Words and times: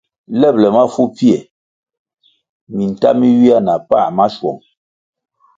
Lebʼle 0.41 0.67
mafu 0.75 1.01
pfie, 1.13 1.37
minta 2.75 3.09
mi 3.19 3.27
ywia 3.37 3.57
na 3.65 3.73
pa 3.89 3.99
maschwong. 4.17 4.61